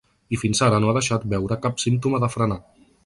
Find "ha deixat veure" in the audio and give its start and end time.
0.91-1.59